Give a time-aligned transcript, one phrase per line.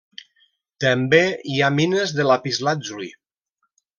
[0.85, 1.19] També
[1.55, 3.13] hi ha mines de lapislàtzuli.